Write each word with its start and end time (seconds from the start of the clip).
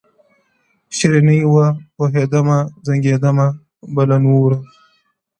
شیریني 0.95 1.39
وه 1.53 1.67
پوهېدمه، 1.95 2.57
ځنګېدمه 2.85 3.47
به 3.93 4.03
له 4.09 4.17
نوره! 4.23 4.57